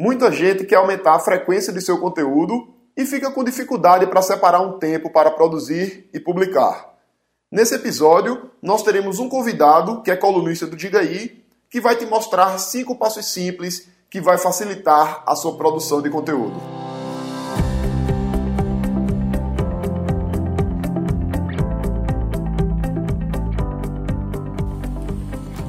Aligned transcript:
Muita 0.00 0.30
gente 0.30 0.64
quer 0.64 0.76
aumentar 0.76 1.16
a 1.16 1.18
frequência 1.18 1.72
de 1.72 1.80
seu 1.80 1.98
conteúdo 1.98 2.72
e 2.96 3.04
fica 3.04 3.32
com 3.32 3.42
dificuldade 3.42 4.06
para 4.06 4.22
separar 4.22 4.60
um 4.60 4.78
tempo 4.78 5.10
para 5.10 5.28
produzir 5.28 6.08
e 6.14 6.20
publicar. 6.20 6.94
Nesse 7.50 7.74
episódio, 7.74 8.48
nós 8.62 8.84
teremos 8.84 9.18
um 9.18 9.28
convidado 9.28 10.00
que 10.02 10.12
é 10.12 10.14
colunista 10.14 10.68
do 10.68 10.76
Diga 10.76 11.00
Aí, 11.00 11.42
que 11.68 11.80
vai 11.80 11.96
te 11.96 12.06
mostrar 12.06 12.56
cinco 12.60 12.94
passos 12.94 13.26
simples 13.26 13.88
que 14.08 14.20
vai 14.20 14.38
facilitar 14.38 15.24
a 15.26 15.34
sua 15.34 15.56
produção 15.56 16.00
de 16.00 16.08
conteúdo. 16.10 16.62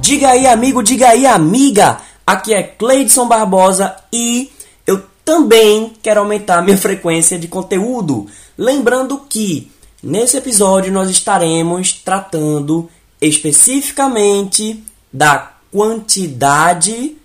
Diga 0.00 0.28
aí, 0.28 0.46
amigo, 0.46 0.84
diga 0.84 1.08
aí, 1.08 1.26
amiga. 1.26 2.09
Aqui 2.30 2.54
é 2.54 2.62
Cleidson 2.62 3.26
Barbosa 3.26 3.96
e 4.12 4.52
eu 4.86 5.02
também 5.24 5.94
quero 6.00 6.20
aumentar 6.20 6.62
minha 6.62 6.78
frequência 6.78 7.36
de 7.36 7.48
conteúdo. 7.48 8.28
Lembrando 8.56 9.18
que 9.28 9.68
nesse 10.00 10.36
episódio 10.36 10.92
nós 10.92 11.10
estaremos 11.10 11.92
tratando 11.92 12.88
especificamente 13.20 14.80
da 15.12 15.54
quantidade 15.72 17.16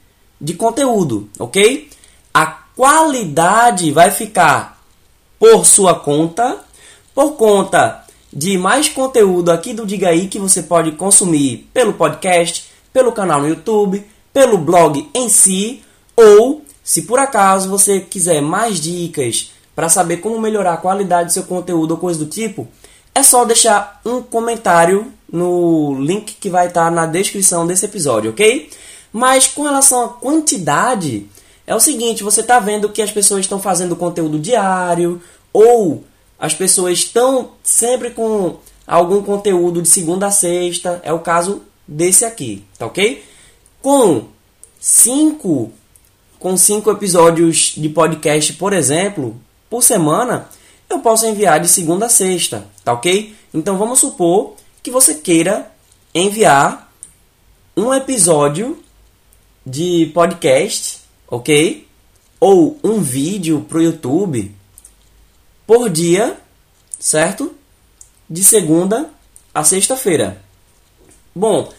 de 0.42 0.54
conteúdo, 0.56 1.30
ok? 1.38 1.88
A 2.34 2.48
qualidade 2.76 3.92
vai 3.92 4.10
ficar 4.10 4.82
por 5.38 5.68
sua 5.68 5.94
conta, 5.94 6.62
por 7.14 7.34
conta 7.34 8.04
de 8.34 8.58
mais 8.58 8.90
conteúdo 8.90 9.52
aqui 9.52 9.72
do 9.72 9.86
Diga 9.86 10.10
aí 10.10 10.28
que 10.28 10.40
você 10.40 10.64
pode 10.64 10.94
consumir 10.94 11.70
pelo 11.72 11.94
podcast, 11.94 12.66
pelo 12.92 13.12
canal 13.12 13.40
no 13.42 13.48
YouTube, 13.48 14.04
pelo 14.36 14.58
blog 14.58 15.10
em 15.16 15.30
si, 15.30 15.82
ou 16.14 16.62
se 16.84 17.04
por 17.04 17.18
acaso 17.18 17.70
você 17.70 18.02
quiser 18.02 18.42
mais 18.42 18.82
dicas 18.82 19.54
para 19.74 19.88
saber 19.88 20.18
como 20.18 20.42
melhorar 20.42 20.74
a 20.74 20.78
qualidade 20.78 21.30
do 21.30 21.34
seu 21.34 21.44
conteúdo 21.44 21.92
ou 21.92 21.98
coisa 21.98 22.20
do 22.20 22.26
tipo, 22.26 22.68
é 23.14 23.24
só 23.24 23.46
deixar 23.46 24.02
um 24.04 24.22
comentário 24.22 25.10
no 25.32 25.96
link 26.02 26.36
que 26.36 26.50
vai 26.50 26.68
estar 26.68 26.92
na 26.92 27.06
descrição 27.06 27.66
desse 27.66 27.86
episódio, 27.86 28.32
ok? 28.32 28.70
Mas 29.14 29.48
com 29.48 29.64
relação 29.64 30.04
à 30.04 30.10
quantidade, 30.10 31.30
é 31.66 31.74
o 31.74 31.80
seguinte: 31.80 32.22
você 32.22 32.42
está 32.42 32.60
vendo 32.60 32.90
que 32.90 33.02
as 33.02 33.12
pessoas 33.12 33.40
estão 33.40 33.62
fazendo 33.62 33.96
conteúdo 33.96 34.38
diário, 34.38 35.22
ou 35.54 36.04
as 36.38 36.54
pessoas 36.54 37.00
estão 37.00 37.52
sempre 37.64 38.10
com 38.10 38.58
algum 38.86 39.24
conteúdo 39.24 39.82
de 39.82 39.88
segunda 39.88 40.28
a 40.28 40.32
sexta. 40.32 41.00
É 41.06 41.14
o 41.14 41.20
caso 41.20 41.62
desse 41.88 42.26
aqui, 42.26 42.66
tá 42.78 42.86
ok? 42.86 43.24
Com 43.82 44.35
cinco, 44.88 45.72
com 46.38 46.56
cinco 46.56 46.92
episódios 46.92 47.74
de 47.76 47.90
podcast, 47.90 48.54
por 48.54 48.72
exemplo, 48.72 49.36
por 49.68 49.82
semana, 49.82 50.48
eu 50.88 51.00
posso 51.00 51.26
enviar 51.26 51.60
de 51.60 51.68
segunda 51.68 52.06
a 52.06 52.10
sexta, 52.10 52.68
tá 52.84 52.94
ok? 52.94 53.36
Então 53.52 53.80
vamos 53.80 53.98
supor 53.98 54.54
que 54.84 54.92
você 54.92 55.16
queira 55.16 55.72
enviar 56.14 56.94
um 57.76 57.92
episódio 57.92 58.78
de 59.66 60.12
podcast, 60.14 61.00
ok? 61.28 61.88
Ou 62.40 62.80
um 62.84 63.02
vídeo 63.02 63.66
para 63.68 63.80
o 63.80 63.82
YouTube 63.82 64.56
por 65.66 65.90
dia, 65.90 66.40
certo? 67.00 67.56
De 68.30 68.44
segunda 68.44 69.10
a 69.52 69.64
sexta-feira. 69.64 70.44
Bom, 71.34 71.74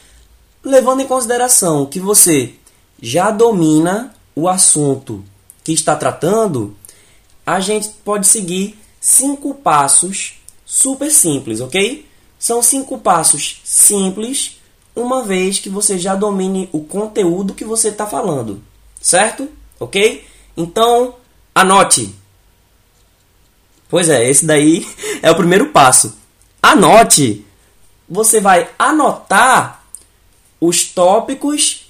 levando 0.64 1.02
em 1.02 1.06
consideração 1.06 1.86
que 1.86 2.00
você 2.00 2.56
já 3.00 3.30
domina 3.30 4.14
o 4.34 4.48
assunto 4.48 5.25
que 5.64 5.72
está 5.72 5.97
tratando, 5.97 6.77
a 7.44 7.61
gente 7.61 7.89
pode 8.05 8.27
seguir 8.27 8.78
cinco 9.00 9.55
passos 9.55 10.34
super 10.64 11.11
simples, 11.11 11.61
ok? 11.61 12.06
São 12.39 12.62
cinco 12.62 12.98
passos 12.98 13.61
simples 13.64 14.58
uma 14.95 15.23
vez 15.23 15.58
que 15.58 15.68
você 15.68 15.98
já 15.98 16.14
domine 16.14 16.68
o 16.73 16.80
conteúdo 16.84 17.55
que 17.55 17.64
você 17.64 17.89
está 17.89 18.07
falando, 18.07 18.62
certo? 19.01 19.48
Ok? 19.78 20.27
Então, 20.57 21.14
anote. 21.55 22.14
Pois 23.89 24.08
é, 24.08 24.28
esse 24.28 24.45
daí 24.45 24.86
é 25.23 25.30
o 25.30 25.36
primeiro 25.36 25.68
passo. 25.68 26.17
Anote. 26.63 27.45
Você 28.08 28.40
vai 28.40 28.68
anotar 28.78 29.84
os 30.61 30.84
tópicos 30.84 31.86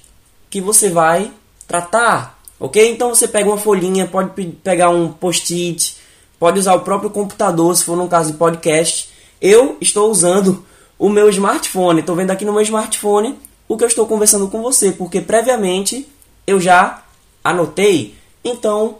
que 0.49 0.61
você 0.61 0.89
vai 0.89 1.31
tratar, 1.67 2.39
ok? 2.59 2.91
Então 2.91 3.09
você 3.09 3.27
pega 3.27 3.49
uma 3.49 3.57
folhinha, 3.57 4.07
pode 4.07 4.29
pegar 4.63 4.89
um 4.89 5.11
post-it, 5.11 5.97
pode 6.39 6.59
usar 6.59 6.75
o 6.75 6.81
próprio 6.81 7.09
computador, 7.09 7.75
se 7.75 7.83
for 7.83 7.97
no 7.97 8.07
caso 8.07 8.31
de 8.31 8.37
podcast. 8.37 9.09
Eu 9.41 9.77
estou 9.79 10.09
usando 10.09 10.65
o 10.97 11.09
meu 11.09 11.29
smartphone. 11.29 11.99
Estou 11.99 12.15
vendo 12.15 12.31
aqui 12.31 12.45
no 12.45 12.53
meu 12.53 12.61
smartphone 12.61 13.37
o 13.67 13.77
que 13.77 13.83
eu 13.83 13.87
estou 13.87 14.07
conversando 14.07 14.47
com 14.47 14.61
você, 14.61 14.91
porque 14.91 15.21
previamente 15.21 16.07
eu 16.45 16.59
já 16.59 17.03
anotei. 17.43 18.15
Então, 18.43 18.99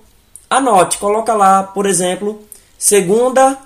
anote, 0.50 0.98
coloca 0.98 1.34
lá, 1.34 1.64
por 1.64 1.86
exemplo, 1.86 2.42
segunda 2.78 3.58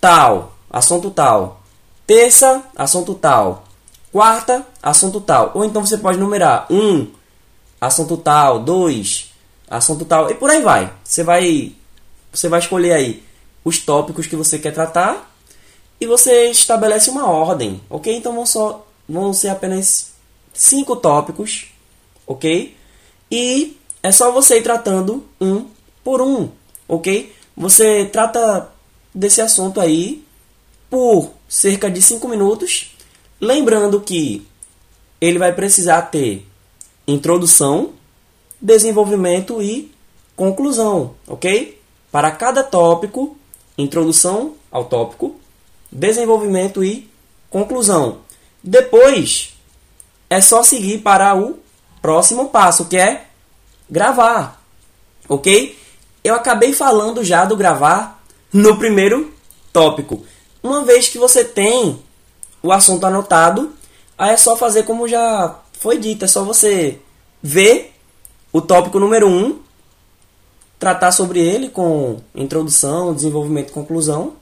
tal, 0.00 0.56
assunto 0.70 1.10
tal. 1.10 1.62
Terça, 2.06 2.62
assunto 2.76 3.14
tal. 3.14 3.64
Quarta, 4.12 4.66
assunto 4.82 5.20
tal. 5.20 5.52
Ou 5.54 5.64
então 5.64 5.84
você 5.84 5.98
pode 5.98 6.18
numerar 6.18 6.66
um, 6.70 7.06
assunto 7.80 8.16
tal, 8.16 8.60
dois, 8.60 9.32
assunto 9.68 10.04
tal, 10.04 10.30
e 10.30 10.34
por 10.34 10.50
aí 10.50 10.62
vai. 10.62 10.92
Você 11.04 11.22
vai 11.22 11.72
você 12.32 12.48
vai 12.48 12.60
escolher 12.60 12.92
aí 12.92 13.22
os 13.64 13.78
tópicos 13.78 14.26
que 14.26 14.36
você 14.36 14.58
quer 14.58 14.72
tratar 14.72 15.34
e 16.00 16.06
você 16.06 16.50
estabelece 16.50 17.10
uma 17.10 17.28
ordem, 17.28 17.80
ok? 17.90 18.14
Então 18.14 18.34
vão, 18.34 18.46
só, 18.46 18.86
vão 19.08 19.32
ser 19.32 19.48
apenas 19.48 20.12
cinco 20.52 20.94
tópicos, 20.96 21.72
ok? 22.26 22.76
E 23.30 23.76
é 24.02 24.12
só 24.12 24.30
você 24.30 24.58
ir 24.58 24.62
tratando 24.62 25.26
um 25.40 25.66
por 26.04 26.22
um, 26.22 26.50
ok? 26.86 27.34
Você 27.56 28.04
trata 28.06 28.70
desse 29.12 29.40
assunto 29.40 29.80
aí 29.80 30.24
por 30.88 31.32
cerca 31.48 31.90
de 31.90 32.00
cinco 32.00 32.28
minutos, 32.28 32.94
lembrando 33.40 34.00
que 34.00 34.46
ele 35.20 35.38
vai 35.38 35.52
precisar 35.52 36.02
ter 36.02 36.46
introdução, 37.06 37.92
desenvolvimento 38.60 39.62
e 39.62 39.92
conclusão, 40.36 41.14
ok? 41.26 41.80
Para 42.10 42.30
cada 42.30 42.62
tópico, 42.62 43.36
introdução 43.76 44.54
ao 44.70 44.84
tópico, 44.84 45.36
desenvolvimento 45.90 46.84
e 46.84 47.08
conclusão. 47.50 48.18
Depois 48.62 49.54
é 50.28 50.40
só 50.40 50.62
seguir 50.62 50.98
para 50.98 51.34
o 51.34 51.58
próximo 52.02 52.48
passo, 52.48 52.86
que 52.86 52.96
é 52.96 53.26
gravar. 53.90 54.62
OK? 55.28 55.78
Eu 56.22 56.34
acabei 56.34 56.72
falando 56.72 57.24
já 57.24 57.44
do 57.44 57.56
gravar 57.56 58.22
no 58.52 58.78
primeiro 58.78 59.32
tópico. 59.72 60.24
Uma 60.62 60.84
vez 60.84 61.08
que 61.08 61.18
você 61.18 61.44
tem 61.44 62.02
o 62.62 62.72
assunto 62.72 63.06
anotado, 63.06 63.72
aí 64.16 64.30
é 64.30 64.36
só 64.36 64.56
fazer 64.56 64.82
como 64.84 65.08
já 65.08 65.58
foi 65.72 65.98
dito, 65.98 66.24
é 66.24 66.28
só 66.28 66.44
você 66.44 66.98
ver 67.42 67.94
o 68.52 68.60
tópico 68.60 68.98
número 68.98 69.28
1, 69.28 69.30
um, 69.30 69.58
tratar 70.78 71.12
sobre 71.12 71.40
ele 71.40 71.68
com 71.68 72.20
introdução, 72.34 73.14
desenvolvimento 73.14 73.70
e 73.70 73.72
conclusão 73.72 74.34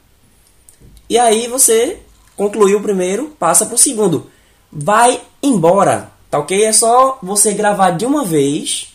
e 1.09 1.19
aí 1.19 1.47
você 1.47 2.01
concluiu 2.37 2.79
o 2.79 2.83
primeiro, 2.83 3.29
passa 3.39 3.65
para 3.65 3.77
o 3.77 3.79
segundo. 3.79 4.29
Vai 4.71 5.21
embora, 5.43 6.11
tá 6.29 6.39
ok? 6.39 6.65
É 6.65 6.73
só 6.73 7.19
você 7.23 7.55
gravar 7.55 7.93
de 7.93 8.05
uma 8.05 8.25
vez, 8.25 8.93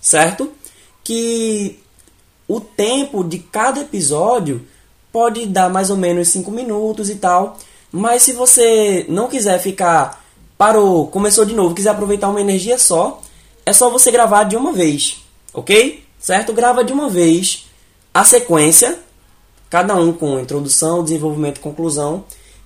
certo? 0.00 0.50
Que 1.04 1.78
o 2.48 2.60
tempo 2.60 3.22
de 3.22 3.38
cada 3.38 3.80
episódio 3.80 4.66
pode 5.12 5.46
dar 5.46 5.68
mais 5.68 5.90
ou 5.90 5.96
menos 5.96 6.28
5 6.28 6.50
minutos 6.50 7.10
e 7.10 7.16
tal. 7.16 7.58
Mas 7.92 8.22
se 8.22 8.32
você 8.32 9.04
não 9.08 9.28
quiser 9.28 9.58
ficar, 9.60 10.24
parou, 10.56 11.06
começou 11.08 11.44
de 11.44 11.54
novo, 11.54 11.74
quiser 11.74 11.90
aproveitar 11.90 12.28
uma 12.28 12.40
energia 12.40 12.78
só, 12.78 13.20
é 13.66 13.72
só 13.72 13.90
você 13.90 14.10
gravar 14.10 14.44
de 14.44 14.56
uma 14.56 14.72
vez, 14.72 15.18
ok? 15.52 16.04
Certo? 16.18 16.52
Grava 16.52 16.84
de 16.84 16.92
uma 16.92 17.08
vez 17.08 17.66
a 18.12 18.24
sequência 18.24 18.98
cada 19.70 19.94
um 19.94 20.12
com 20.12 20.40
introdução, 20.40 21.04
desenvolvimento 21.04 21.60
conclusão. 21.60 22.24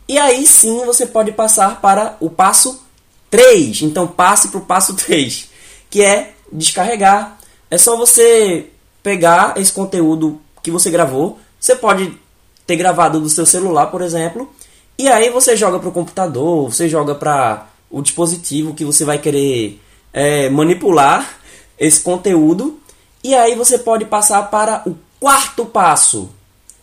E 0.09 0.19
aí 0.19 0.47
sim 0.47 0.85
você 0.87 1.05
pode 1.06 1.31
passar 1.32 1.81
para 1.81 2.17
o 2.19 2.31
passo 2.31 2.82
3. 3.31 3.82
Então 3.82 4.06
passe 4.06 4.49
para 4.49 4.59
o 4.59 4.65
passo 4.65 4.94
3, 4.97 5.50
que 5.91 6.03
é 6.03 6.32
descarregar. 6.50 7.38
É 7.71 7.76
só 7.76 7.97
você 7.97 8.71
pegar 9.03 9.55
esse 9.59 9.71
conteúdo 9.71 10.41
que 10.62 10.71
você 10.71 10.91
gravou. 10.91 11.38
Você 11.61 11.76
pode 11.76 12.19
ter 12.67 12.76
gravado 12.76 13.21
do 13.21 13.29
seu 13.29 13.44
celular, 13.44 13.87
por 13.87 14.00
exemplo, 14.00 14.50
e 14.99 15.08
aí 15.08 15.31
você 15.31 15.56
joga 15.56 15.79
para 15.79 15.88
o 15.88 15.93
computador, 15.93 16.73
você 16.73 16.88
joga 16.88 17.14
para 17.14 17.67
o 17.91 18.00
dispositivo 18.00 18.75
que 18.75 18.85
você 18.85 19.05
vai 19.05 19.19
querer 19.19 19.81
é, 20.12 20.49
manipular 20.49 21.38
esse 21.79 22.00
conteúdo. 22.00 22.81
E 23.23 23.35
aí 23.35 23.55
você 23.55 23.79
pode 23.79 24.05
passar 24.05 24.50
para 24.50 24.82
o 24.87 24.96
quarto 25.19 25.64
passo. 25.64 26.31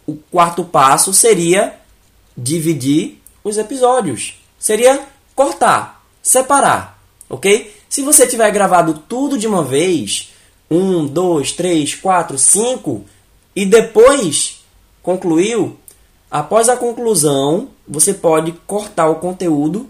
O 0.05 0.15
quarto 0.29 0.63
passo 0.63 1.13
seria 1.13 1.75
dividir 2.35 3.21
os 3.43 3.57
episódios. 3.57 4.35
Seria 4.59 5.01
cortar, 5.35 6.03
separar, 6.21 7.01
ok? 7.29 7.73
Se 7.89 8.01
você 8.01 8.27
tiver 8.27 8.49
gravado 8.51 9.03
tudo 9.07 9.37
de 9.37 9.47
uma 9.47 9.63
vez, 9.63 10.31
um, 10.69 11.05
dois, 11.05 11.51
três, 11.51 11.95
quatro, 11.95 12.37
cinco, 12.37 13.05
e 13.55 13.65
depois 13.65 14.63
concluiu, 15.01 15.77
após 16.31 16.69
a 16.69 16.77
conclusão, 16.77 17.67
você 17.85 18.13
pode 18.13 18.53
cortar 18.65 19.09
o 19.09 19.15
conteúdo 19.15 19.87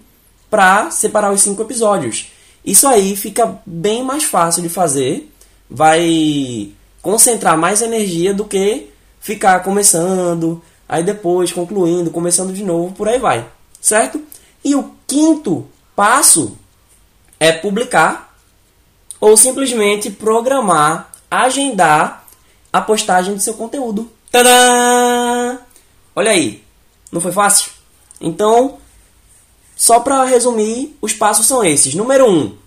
para 0.49 0.89
separar 0.89 1.31
os 1.31 1.41
cinco 1.41 1.61
episódios. 1.61 2.31
Isso 2.65 2.87
aí 2.87 3.15
fica 3.15 3.59
bem 3.65 4.03
mais 4.03 4.23
fácil 4.23 4.61
de 4.61 4.69
fazer, 4.69 5.31
vai 5.69 6.71
concentrar 7.01 7.57
mais 7.57 7.81
energia 7.81 8.33
do 8.33 8.45
que 8.45 8.89
ficar 9.19 9.59
começando, 9.61 10.61
aí 10.89 11.03
depois 11.03 11.53
concluindo, 11.53 12.11
começando 12.11 12.51
de 12.51 12.63
novo, 12.63 12.93
por 12.93 13.07
aí 13.07 13.19
vai, 13.19 13.47
certo? 13.79 14.21
E 14.63 14.75
o 14.75 14.91
quinto 15.07 15.65
passo 15.95 16.57
é 17.39 17.51
publicar 17.51 18.35
ou 19.19 19.37
simplesmente 19.37 20.09
programar, 20.09 21.11
agendar 21.29 22.25
a 22.73 22.81
postagem 22.81 23.33
do 23.33 23.39
seu 23.39 23.53
conteúdo. 23.53 24.11
Tadã! 24.31 25.20
Olha 26.15 26.31
aí, 26.31 26.63
não 27.11 27.21
foi 27.21 27.31
fácil? 27.31 27.71
Então, 28.19 28.77
só 29.75 29.99
para 29.99 30.23
resumir, 30.25 30.95
os 31.01 31.13
passos 31.13 31.47
são 31.47 31.63
esses. 31.63 31.95
Número 31.95 32.25
1, 32.25 32.29
um, 32.29 32.57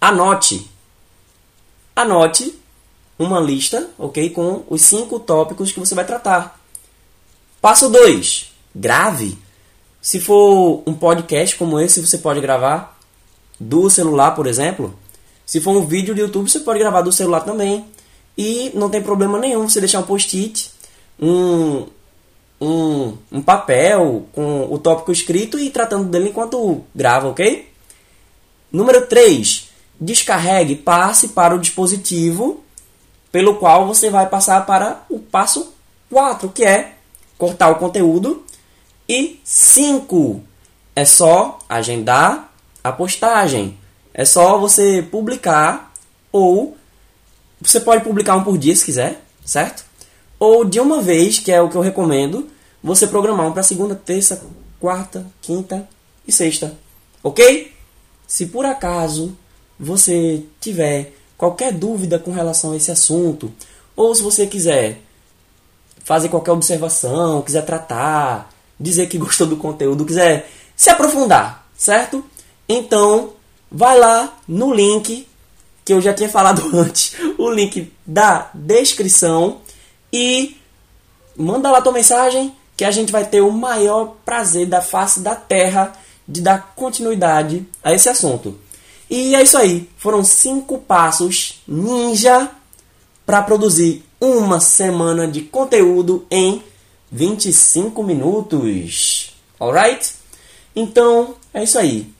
anote. 0.00 0.70
Anote 1.96 2.58
uma 3.18 3.38
lista, 3.38 3.90
ok? 3.98 4.30
Com 4.30 4.64
os 4.68 4.80
cinco 4.82 5.20
tópicos 5.20 5.72
que 5.72 5.80
você 5.80 5.94
vai 5.94 6.06
tratar. 6.06 6.58
Passo 7.60 7.90
2, 7.90 8.50
grave. 8.74 9.36
Se 10.00 10.18
for 10.18 10.82
um 10.86 10.94
podcast 10.94 11.56
como 11.56 11.78
esse, 11.78 12.00
você 12.00 12.16
pode 12.16 12.40
gravar 12.40 12.98
do 13.58 13.90
celular, 13.90 14.30
por 14.30 14.46
exemplo. 14.46 14.98
Se 15.44 15.60
for 15.60 15.76
um 15.76 15.86
vídeo 15.86 16.14
do 16.14 16.20
YouTube, 16.20 16.50
você 16.50 16.60
pode 16.60 16.78
gravar 16.78 17.02
do 17.02 17.12
celular 17.12 17.40
também. 17.40 17.84
E 18.38 18.70
não 18.74 18.88
tem 18.88 19.02
problema 19.02 19.38
nenhum 19.38 19.68
você 19.68 19.80
deixar 19.80 19.98
um 19.98 20.04
post-it, 20.04 20.70
um, 21.20 21.86
um, 22.60 23.16
um 23.32 23.40
papel 23.40 24.26
com 24.32 24.72
o 24.72 24.78
tópico 24.78 25.10
escrito 25.10 25.58
e 25.58 25.70
tratando 25.70 26.04
dele 26.04 26.28
enquanto 26.28 26.84
grava, 26.94 27.28
ok? 27.28 27.68
Número 28.70 29.06
3. 29.06 29.68
Descarregue, 29.98 30.76
passe 30.76 31.28
para 31.28 31.54
o 31.54 31.58
dispositivo 31.58 32.62
pelo 33.32 33.56
qual 33.56 33.86
você 33.86 34.10
vai 34.10 34.28
passar 34.28 34.66
para 34.66 35.04
o 35.08 35.18
passo 35.18 35.72
4, 36.10 36.48
que 36.50 36.64
é 36.64 36.94
cortar 37.38 37.70
o 37.70 37.76
conteúdo. 37.76 38.44
E 39.08 39.40
5. 39.44 40.42
É 40.94 41.04
só 41.04 41.58
agendar 41.68 42.52
a 42.82 42.92
postagem. 42.92 43.78
É 44.12 44.24
só 44.24 44.58
você 44.58 45.02
publicar 45.02 45.92
ou 46.32 46.76
você 47.60 47.80
pode 47.80 48.02
publicar 48.04 48.36
um 48.36 48.44
por 48.44 48.56
dia 48.56 48.74
se 48.74 48.84
quiser, 48.84 49.22
certo? 49.44 49.84
Ou 50.40 50.64
de 50.64 50.80
uma 50.80 51.02
vez, 51.02 51.38
que 51.38 51.52
é 51.52 51.60
o 51.60 51.68
que 51.68 51.76
eu 51.76 51.82
recomendo, 51.82 52.48
você 52.82 53.06
programar 53.06 53.46
um 53.46 53.52
para 53.52 53.62
segunda, 53.62 53.94
terça, 53.94 54.42
quarta, 54.80 55.26
quinta 55.42 55.86
e 56.26 56.32
sexta. 56.32 56.74
Ok? 57.22 57.70
Se 58.26 58.46
por 58.46 58.64
acaso 58.64 59.36
você 59.78 60.42
tiver 60.58 61.12
qualquer 61.36 61.72
dúvida 61.72 62.18
com 62.18 62.30
relação 62.30 62.72
a 62.72 62.76
esse 62.76 62.90
assunto, 62.90 63.52
ou 63.94 64.14
se 64.14 64.22
você 64.22 64.46
quiser 64.46 65.00
fazer 66.02 66.30
qualquer 66.30 66.52
observação, 66.52 67.42
quiser 67.42 67.64
tratar, 67.66 68.50
dizer 68.78 69.08
que 69.08 69.16
gostou 69.18 69.46
do 69.46 69.58
conteúdo, 69.58 70.06
quiser 70.06 70.50
se 70.74 70.88
aprofundar, 70.88 71.68
certo? 71.76 72.24
Então, 72.66 73.34
vai 73.70 73.98
lá 73.98 74.38
no 74.48 74.72
link 74.72 75.26
que 75.84 75.92
eu 75.92 76.00
já 76.00 76.14
tinha 76.14 76.28
falado 76.30 76.62
antes, 76.72 77.12
o 77.36 77.50
link 77.50 77.92
da 78.06 78.50
descrição 78.54 79.60
e 80.12 80.56
manda 81.36 81.70
lá 81.70 81.80
tua 81.80 81.92
mensagem 81.92 82.54
que 82.76 82.84
a 82.84 82.90
gente 82.90 83.12
vai 83.12 83.24
ter 83.24 83.40
o 83.40 83.50
maior 83.50 84.16
prazer 84.24 84.66
da 84.66 84.80
face 84.80 85.20
da 85.20 85.34
terra 85.34 85.92
de 86.26 86.40
dar 86.40 86.72
continuidade 86.74 87.66
a 87.82 87.92
esse 87.92 88.08
assunto. 88.08 88.58
E 89.10 89.34
é 89.34 89.42
isso 89.42 89.58
aí. 89.58 89.88
Foram 89.96 90.24
cinco 90.24 90.78
passos 90.78 91.60
ninja 91.66 92.50
para 93.26 93.42
produzir 93.42 94.04
uma 94.20 94.60
semana 94.60 95.26
de 95.26 95.42
conteúdo 95.42 96.26
em 96.30 96.62
25 97.10 98.02
minutos. 98.02 99.34
Alright? 99.58 100.14
Então 100.74 101.34
é 101.52 101.64
isso 101.64 101.78
aí. 101.78 102.12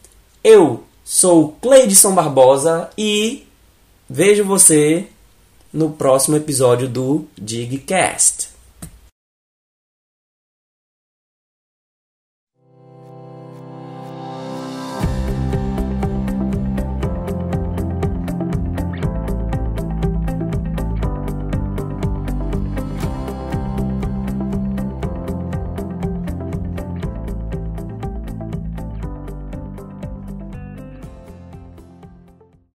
Eu 0.42 0.82
sou 1.04 1.56
Cleidson 1.60 2.12
Barbosa 2.14 2.90
e 2.98 3.46
vejo 4.08 4.44
você 4.44 5.08
no 5.72 5.90
próximo 5.90 6.36
episódio 6.36 6.88
do 6.88 7.24
Digcast. 7.36 8.59